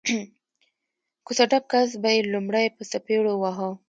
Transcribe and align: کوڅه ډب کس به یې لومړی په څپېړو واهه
کوڅه 1.25 1.45
ډب 1.51 1.63
کس 1.71 1.89
به 2.01 2.09
یې 2.15 2.21
لومړی 2.33 2.65
په 2.75 2.83
څپېړو 2.91 3.33
واهه 3.37 3.69